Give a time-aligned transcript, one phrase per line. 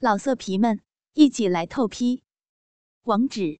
[0.00, 0.80] 老色皮们，
[1.14, 2.22] 一起来透批！
[3.02, 3.58] 网址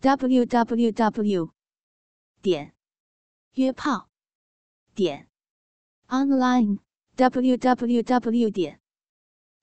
[0.00, 1.52] ：w w w
[2.40, 2.74] 点
[3.52, 4.08] 约炮
[4.94, 5.28] 点
[6.06, 6.78] online
[7.16, 8.80] w w w 点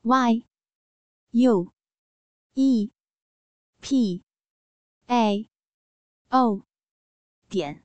[0.03, 0.46] y
[1.32, 1.73] u
[2.54, 2.92] e
[3.82, 4.23] p
[5.07, 5.50] a
[6.30, 6.62] o
[7.50, 7.84] 点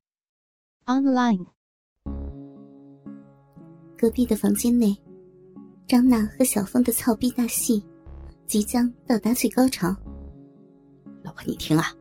[0.84, 1.46] online。
[3.96, 5.09] 隔壁的房间内。
[5.90, 7.84] 张娜和小峰的操逼大戏
[8.46, 9.88] 即将到达最高潮。
[11.24, 11.92] 老婆，你听啊，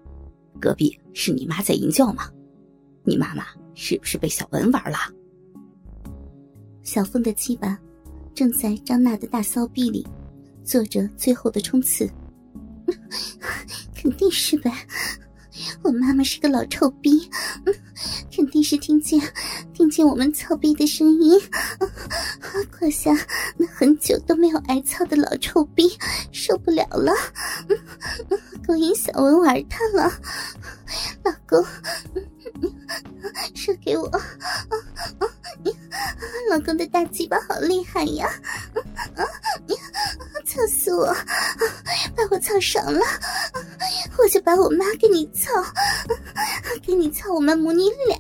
[0.62, 2.30] 隔壁是你妈在淫叫吗？
[3.04, 5.00] 你妈妈是不是被小文玩了？
[6.84, 7.80] 小峰的鸡巴
[8.36, 10.06] 正在张娜的大骚逼里
[10.64, 12.08] 做着最后的冲刺。
[13.96, 14.72] 肯定是呗。
[15.84, 17.30] 我妈妈是个老臭逼，
[18.36, 19.20] 肯定是听见
[19.74, 21.40] 听见我们操逼的声音，
[22.72, 23.12] 胯下
[23.58, 25.90] 那很久都没有挨操的老臭逼
[26.32, 27.14] 受不了了，
[28.66, 30.12] 勾引小文玩他了，
[31.24, 31.64] 老公，
[33.56, 34.10] 射给我，
[36.50, 38.28] 老公的大鸡巴好厉害呀，
[40.46, 41.14] 操死我，
[42.16, 43.02] 把我操爽了。
[44.18, 45.52] 我就把我妈给你操，
[46.82, 48.18] 给你操我们母女俩，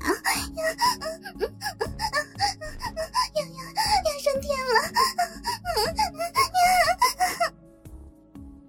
[3.35, 3.49] 要要
[4.05, 4.75] 要上天了！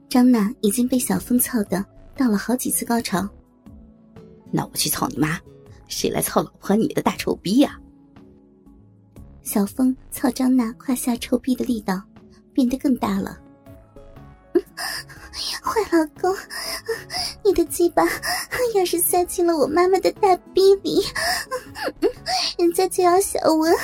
[0.08, 1.84] 张娜已经被小峰操的
[2.16, 3.28] 到了好几次高潮，
[4.50, 5.38] 那我去操你妈，
[5.86, 7.78] 谁来操老婆你的大臭逼呀？
[9.52, 12.00] 小峰操张娜胯下臭逼的力道
[12.54, 13.36] 变得更大了。
[15.60, 16.32] 坏老公，
[17.44, 18.04] 你的鸡巴
[18.76, 21.04] 要是塞进了我妈妈的大逼里，
[22.58, 23.76] 人家就要小文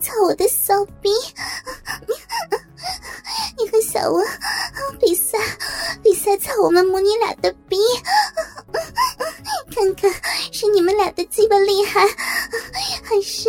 [0.00, 1.08] 操我的骚逼。
[3.56, 4.26] 你和小文
[4.98, 5.38] 比赛，
[6.02, 7.76] 比赛操我们母女俩的逼，
[9.72, 10.10] 看看
[10.50, 12.00] 是你们俩的鸡巴厉害，
[13.04, 13.48] 还是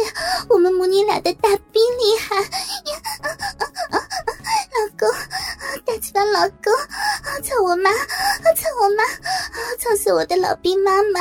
[0.49, 1.49] 我们母女俩的大
[9.83, 11.19] 操死我的老兵妈妈，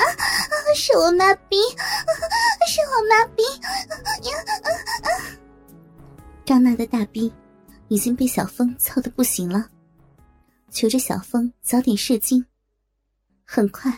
[0.76, 1.56] 是我妈逼，
[2.68, 3.42] 是我妈逼。
[6.44, 7.32] 张娜的大逼
[7.88, 9.68] 已经被小峰操的不行了，
[10.70, 12.46] 求着小峰早点射精。
[13.44, 13.92] 很快，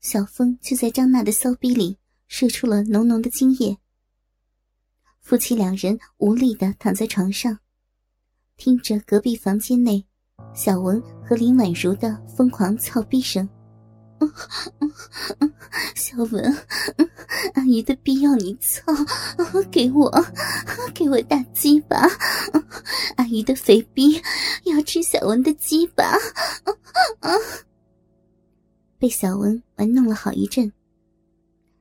[0.00, 1.98] 小峰就在张娜的骚逼里
[2.28, 3.76] 射出了浓浓的精液。
[5.20, 7.58] 夫妻两人无力的躺在床上。
[8.56, 10.06] 听着隔壁房间内
[10.54, 13.48] 小文和林婉如的疯狂操逼声，
[15.94, 16.56] 小文，
[17.54, 18.92] 阿姨的逼要你操，
[19.70, 20.10] 给我，
[20.94, 22.08] 给我大鸡巴，
[23.16, 24.20] 阿姨的肥逼
[24.64, 26.16] 要吃小文的鸡巴，
[28.98, 30.72] 被小文玩弄了好一阵，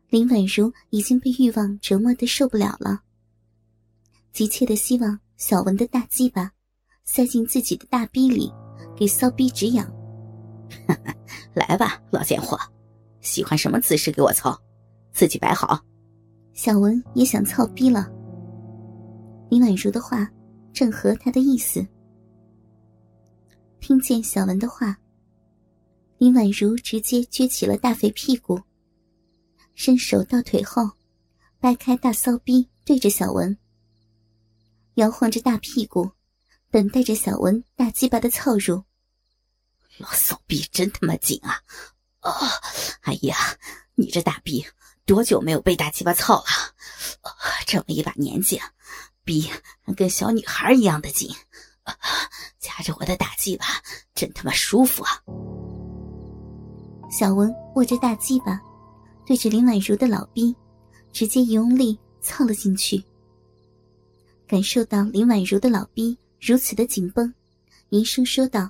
[0.09, 3.01] 林婉如已经被欲望折磨的受不了了，
[4.31, 6.51] 急切的希望小文的大鸡巴。
[7.05, 8.49] 塞进自己的大逼里，
[8.95, 9.85] 给骚逼止痒。
[11.53, 12.59] 来吧，老贱货，
[13.21, 14.59] 喜欢什么姿势给我操，
[15.11, 15.79] 自己摆好。
[16.53, 18.11] 小文也想操逼了。
[19.49, 20.29] 林婉如的话
[20.71, 21.85] 正合他的意思。
[23.79, 24.97] 听见小文的话，
[26.17, 28.59] 林婉如直接撅起了大肥屁股，
[29.75, 30.89] 伸手到腿后，
[31.59, 33.57] 掰开大骚逼，对着小文，
[34.95, 36.09] 摇晃着大屁股。
[36.71, 38.81] 等待着小文大鸡巴的操入，
[39.97, 41.61] 老骚逼真他妈紧啊！
[42.21, 42.31] 哦，
[43.01, 43.37] 哎呀，
[43.95, 44.65] 你这大逼
[45.05, 46.45] 多久没有被大鸡巴操了？
[47.65, 48.59] 这么一把年纪，
[49.23, 49.49] 逼
[49.95, 51.29] 跟小女孩一样的紧，
[52.59, 53.65] 夹着我的大鸡巴
[54.15, 55.21] 真他妈舒服啊！
[57.11, 58.59] 小文握着大鸡巴，
[59.25, 60.55] 对着林婉如的老逼，
[61.11, 63.03] 直接用力操了进去，
[64.47, 66.17] 感受到林婉如的老逼。
[66.39, 67.33] 如此的紧绷，
[67.89, 68.69] 银声说道：“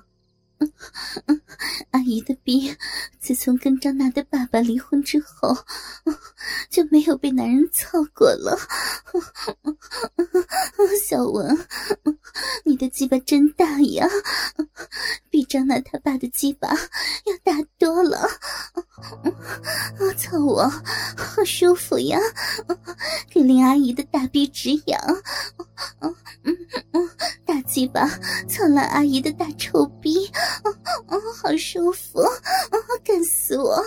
[1.94, 2.74] 阿姨的逼，
[3.20, 5.56] 自从跟张娜的爸爸离婚之后，
[6.68, 8.58] 就没有被男人操过了。
[11.06, 11.56] 小文，
[12.64, 14.08] 你的鸡巴真大呀，
[15.30, 18.28] 比张娜他爸的鸡巴要大多了。
[20.18, 20.68] 操我，
[21.34, 22.18] 好舒服呀，
[23.28, 25.00] 给林阿姨的大逼止痒。”
[27.44, 28.06] 大鸡巴
[28.48, 30.30] 操烂阿姨的大臭逼，
[31.08, 32.20] 哦，好舒服，
[33.02, 33.82] 干死我！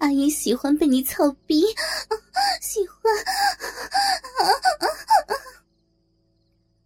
[0.00, 1.62] 阿姨喜欢被你操逼，
[2.60, 2.96] 喜欢。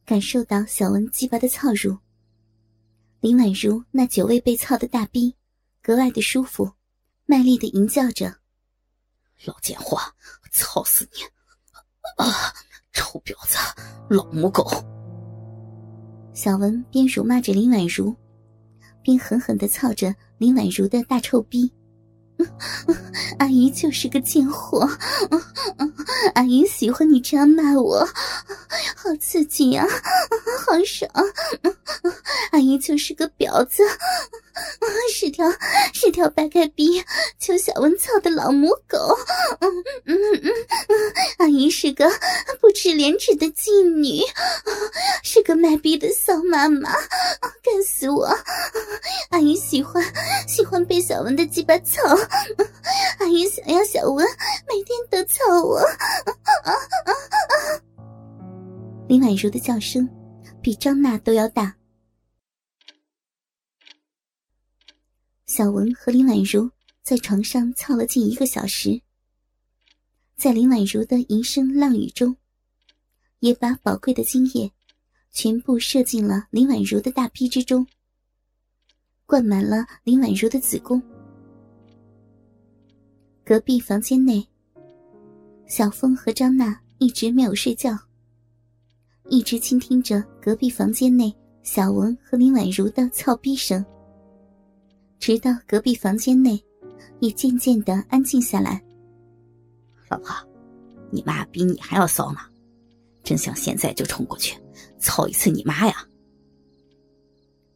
[0.05, 1.97] 感受到小文鸡巴的操入，
[3.21, 5.35] 林婉如那久未被操的大逼
[5.83, 6.71] 格外的舒服，
[7.25, 8.37] 卖力的吟叫着
[9.45, 9.99] ：“老贱货，
[10.51, 11.23] 操死你！
[12.25, 12.53] 啊，
[12.93, 13.59] 臭婊子，
[14.09, 14.65] 老母狗！”
[16.33, 18.17] 小文边辱骂着林婉如，
[19.03, 21.73] 边狠狠的操着林婉如的大臭逼。
[23.39, 24.89] 阿姨就是个贱货，
[26.35, 28.07] 阿姨喜欢你这样骂我，
[28.97, 29.87] 好刺激呀，
[30.67, 31.11] 好爽！
[32.53, 33.83] 阿姨就是个婊子，
[35.13, 35.45] 是条
[35.93, 37.03] 是条白开逼
[37.39, 38.99] 求小文草的老母狗。
[41.39, 42.09] 阿姨是个
[42.61, 44.23] 不知廉耻的妓女，
[45.23, 46.93] 是个卖逼的骚妈妈，
[47.63, 48.27] 干死我！
[49.31, 50.03] 阿姨喜欢
[50.47, 52.03] 喜欢被小文的鸡巴操。
[53.19, 54.27] 阿姨想要小文
[54.69, 55.81] 每天都操我。
[59.07, 60.09] 林婉如的叫声
[60.63, 61.77] 比张娜都要大。
[65.47, 66.69] 小文和林婉如
[67.03, 69.01] 在床上操了近一个小时，
[70.37, 72.37] 在林婉如的一声浪语中，
[73.41, 74.73] 也把宝贵的精液
[75.31, 77.87] 全部射进了林婉如的大逼之中，
[79.27, 81.01] 灌满了林婉如的子宫。
[83.47, 84.43] 隔壁房间内，
[85.67, 87.95] 小峰和张娜一直没有睡觉，
[89.29, 91.31] 一直倾听着隔壁房间内
[91.63, 93.85] 小文和林婉如的操逼声，
[95.21, 96.59] 直到隔壁房间内
[97.21, 98.83] 也渐渐的安静下来。
[100.09, 100.35] 老婆，
[101.11, 102.39] 你妈比你还要骚呢，
[103.23, 104.59] 真想现在就冲过去
[104.99, 106.09] 操一次你妈呀！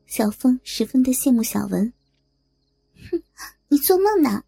[0.06, 1.92] 小峰十分的羡慕小文。
[3.10, 3.22] 哼，
[3.68, 4.42] 你做梦呢！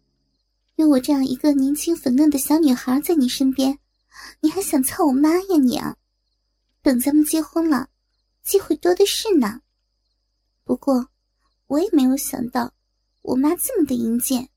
[0.81, 3.77] 有我这样一个年轻粉嫩的小女孩在你身边，
[4.39, 5.95] 你还想操我妈呀你啊？
[6.81, 7.87] 等咱们结婚了，
[8.41, 9.61] 机会多的是呢。
[10.63, 11.07] 不过，
[11.67, 12.73] 我也没有想到
[13.21, 14.49] 我妈这么的淫贱。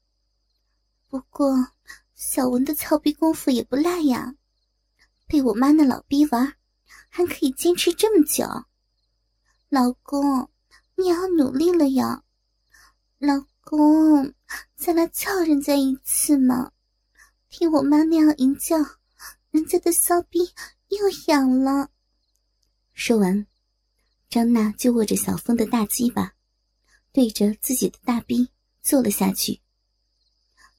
[1.11, 1.69] 不过，
[2.15, 4.35] 小文的操逼功夫也不赖呀，
[5.27, 6.55] 被我妈那老逼玩，
[7.11, 8.47] 还可以坚持这么久。
[9.69, 10.49] 老公，
[10.97, 12.23] 你要努力了呀，
[13.19, 14.33] 老公。
[14.77, 16.73] 再来操人家一次嘛！
[17.49, 18.77] 听我妈那样一叫，
[19.51, 20.41] 人家的骚逼
[20.89, 21.91] 又痒了。
[22.93, 23.47] 说完，
[24.29, 26.35] 张娜就握着小峰的大鸡巴，
[27.13, 28.49] 对着自己的大逼
[28.83, 29.61] 坐了下去。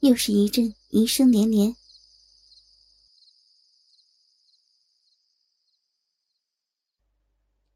[0.01, 1.75] 又是一阵淫声连连。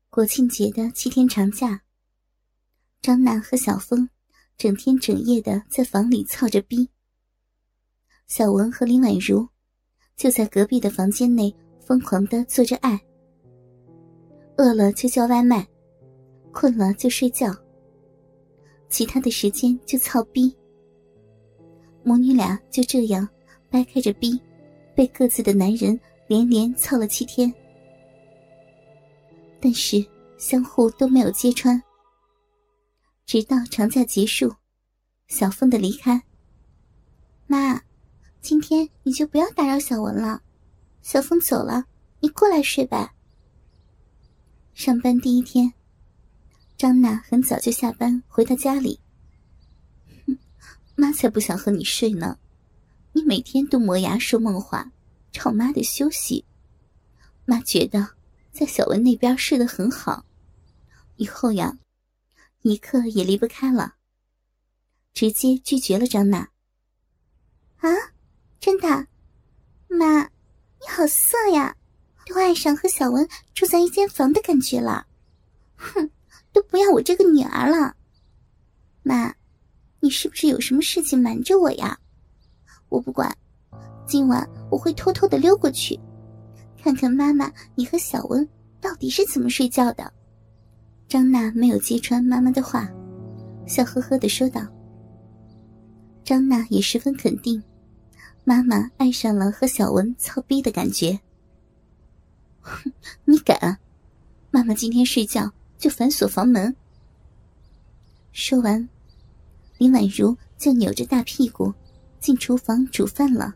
[0.10, 1.84] 国庆节的七天长假，
[3.02, 4.10] 张娜和小峰。
[4.60, 6.86] 整天整夜的在房里操着逼，
[8.28, 9.48] 小文和林婉如
[10.18, 13.00] 就在隔壁的房间内疯狂的做着爱。
[14.58, 15.66] 饿了就叫外卖，
[16.52, 17.56] 困了就睡觉，
[18.90, 20.54] 其他的时间就操逼。
[22.04, 23.26] 母女俩就这样
[23.70, 24.38] 掰开着逼，
[24.94, 25.98] 被各自的男人
[26.28, 27.50] 连连操了七天，
[29.62, 30.06] 但是
[30.38, 31.82] 相互都没有揭穿。
[33.30, 34.56] 直到长假结束，
[35.28, 36.24] 小凤的离开。
[37.46, 37.84] 妈，
[38.42, 40.42] 今天你就不要打扰小文了。
[41.04, 41.86] 小凤走了，
[42.22, 43.14] 你过来睡吧。
[44.74, 45.72] 上班第一天，
[46.76, 49.00] 张娜很早就下班回到家里。
[50.26, 50.36] 哼，
[50.98, 52.40] 妈才不想和你睡呢，
[53.14, 54.92] 你每天都磨牙说梦话，
[55.32, 56.44] 吵妈的休息。
[57.46, 58.08] 妈觉得
[58.52, 60.26] 在小文那边睡得很好，
[61.18, 61.78] 以后呀。
[62.62, 63.96] 一刻也离不开了，
[65.14, 66.40] 直接拒绝了张娜。
[67.78, 67.90] 啊，
[68.60, 69.08] 真的，
[69.88, 71.74] 妈，你好色呀，
[72.26, 75.08] 都爱上和小文住在一间房的感觉了。
[75.78, 76.12] 哼，
[76.52, 77.96] 都不要我这个女儿了。
[79.04, 79.34] 妈，
[80.02, 81.98] 你是不是有什么事情瞒着我呀？
[82.90, 83.34] 我不管，
[84.06, 85.98] 今晚我会偷偷的溜过去，
[86.84, 88.46] 看看妈妈你和小文
[88.82, 90.14] 到底是怎么睡觉的。
[91.10, 92.88] 张娜没有揭穿妈妈的话，
[93.66, 94.62] 笑呵呵的说道
[96.24, 97.62] ：“张娜也十分肯定，
[98.44, 101.20] 妈妈爱上了和小文操逼的感觉。
[102.62, 102.94] 哼，
[103.26, 103.80] 你敢？
[104.52, 106.76] 妈妈今天睡觉就反锁房门。”
[108.32, 108.88] 说完，
[109.80, 111.74] 林婉如就扭着大屁股
[112.20, 113.56] 进厨房煮饭了。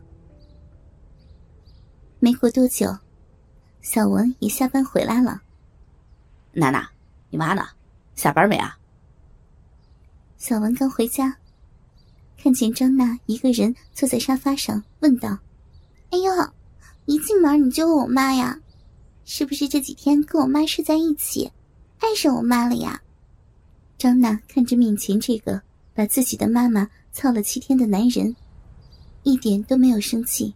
[2.18, 2.98] 没过多久，
[3.80, 5.40] 小文也下班回来了，
[6.52, 6.93] 娜娜。
[7.34, 7.66] 你妈呢？
[8.14, 8.78] 下班没啊？
[10.36, 11.36] 小文刚回家，
[12.38, 15.36] 看见张娜一个人坐在沙发上，问道
[16.14, 16.32] ：“哎呦，
[17.06, 18.60] 一进门你就问我妈呀？
[19.24, 21.50] 是不是这几天跟我妈睡在一起，
[21.98, 23.02] 爱上我妈了呀？
[23.98, 25.60] 张娜看着面前这个
[25.92, 28.36] 把自己的妈妈操了七天的男人，
[29.24, 30.54] 一点都没有生气。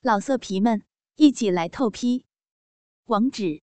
[0.00, 0.82] 老色皮们，
[1.14, 2.24] 一起来透批！
[3.04, 3.62] 网址